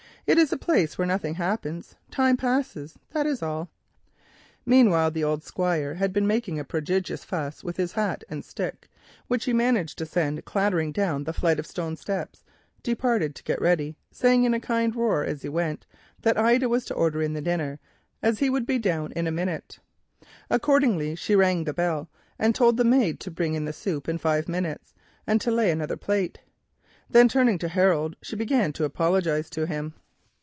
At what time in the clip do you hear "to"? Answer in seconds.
9.97-10.05, 13.33-13.43, 16.85-16.93, 23.21-23.31, 25.41-25.49, 27.57-27.67, 28.73-28.85, 29.49-29.65